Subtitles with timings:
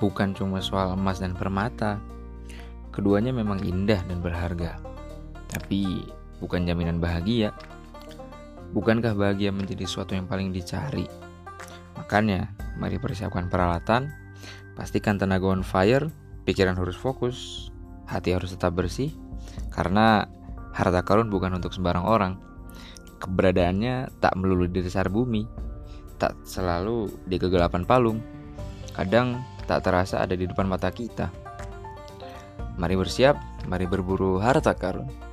[0.00, 2.00] bukan cuma soal emas dan permata.
[2.90, 4.82] Keduanya memang indah dan berharga,
[5.46, 6.10] tapi
[6.42, 7.54] bukan jaminan bahagia.
[8.74, 11.06] Bukankah bahagia menjadi sesuatu yang paling dicari?
[11.94, 12.50] Makanya,
[12.80, 14.10] mari persiapkan peralatan,
[14.74, 16.10] pastikan tenaga on fire,
[16.42, 17.70] pikiran harus fokus,
[18.10, 19.14] hati harus tetap bersih,
[19.70, 20.26] karena
[20.74, 22.34] harta karun bukan untuk sembarang orang.
[23.22, 25.46] Keberadaannya tak melulu di dasar bumi,
[26.18, 28.18] tak selalu di kegelapan palung.
[28.96, 29.38] Kadang
[29.70, 31.30] tak terasa ada di depan mata kita.
[32.74, 33.38] Mari bersiap,
[33.70, 35.29] mari berburu harta karun.